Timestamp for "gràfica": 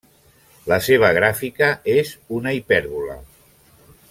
1.17-1.69